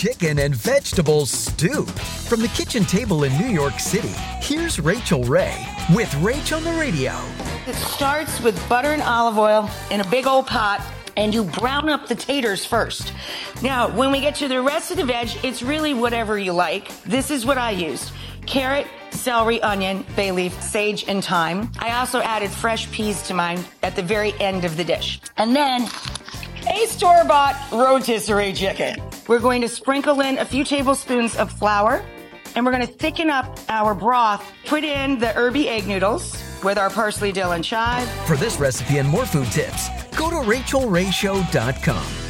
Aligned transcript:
Chicken 0.00 0.38
and 0.38 0.54
vegetable 0.54 1.26
stew. 1.26 1.84
From 1.84 2.40
the 2.40 2.48
kitchen 2.48 2.86
table 2.86 3.24
in 3.24 3.36
New 3.36 3.48
York 3.48 3.78
City, 3.78 4.14
here's 4.40 4.80
Rachael 4.80 5.24
Ray 5.24 5.54
with 5.94 6.08
Rach 6.22 6.56
on 6.56 6.64
the 6.64 6.72
Radio. 6.80 7.12
It 7.66 7.74
starts 7.74 8.40
with 8.40 8.66
butter 8.66 8.92
and 8.92 9.02
olive 9.02 9.36
oil 9.36 9.68
in 9.90 10.00
a 10.00 10.08
big 10.08 10.26
old 10.26 10.46
pot, 10.46 10.80
and 11.18 11.34
you 11.34 11.44
brown 11.44 11.90
up 11.90 12.08
the 12.08 12.14
taters 12.14 12.64
first. 12.64 13.12
Now, 13.62 13.94
when 13.94 14.10
we 14.10 14.22
get 14.22 14.36
to 14.36 14.48
the 14.48 14.62
rest 14.62 14.90
of 14.90 14.96
the 14.96 15.04
veg, 15.04 15.28
it's 15.44 15.62
really 15.62 15.92
whatever 15.92 16.38
you 16.38 16.54
like. 16.54 17.02
This 17.02 17.30
is 17.30 17.44
what 17.44 17.58
I 17.58 17.72
used 17.72 18.10
carrot, 18.46 18.86
celery, 19.10 19.60
onion, 19.60 20.06
bay 20.16 20.32
leaf, 20.32 20.62
sage, 20.62 21.04
and 21.08 21.22
thyme. 21.22 21.70
I 21.78 21.98
also 21.98 22.20
added 22.20 22.50
fresh 22.50 22.90
peas 22.90 23.20
to 23.24 23.34
mine 23.34 23.62
at 23.82 23.96
the 23.96 24.02
very 24.02 24.32
end 24.40 24.64
of 24.64 24.78
the 24.78 24.84
dish. 24.84 25.20
And 25.36 25.54
then 25.54 25.82
a 26.66 26.86
store 26.86 27.22
bought 27.26 27.54
rotisserie 27.70 28.54
chicken. 28.54 29.09
We're 29.28 29.38
going 29.40 29.60
to 29.62 29.68
sprinkle 29.68 30.20
in 30.20 30.38
a 30.38 30.44
few 30.44 30.64
tablespoons 30.64 31.36
of 31.36 31.50
flour 31.52 32.04
and 32.56 32.66
we're 32.66 32.72
going 32.72 32.86
to 32.86 32.92
thicken 32.92 33.30
up 33.30 33.58
our 33.68 33.94
broth. 33.94 34.50
Put 34.66 34.84
in 34.84 35.18
the 35.18 35.28
herby 35.28 35.68
egg 35.68 35.86
noodles 35.86 36.42
with 36.62 36.78
our 36.78 36.90
parsley, 36.90 37.32
dill, 37.32 37.52
and 37.52 37.64
chive. 37.64 38.08
For 38.26 38.36
this 38.36 38.58
recipe 38.58 38.98
and 38.98 39.08
more 39.08 39.26
food 39.26 39.50
tips, 39.52 39.88
go 40.16 40.30
to 40.30 40.36
rachaelrayshow.com. 40.36 42.29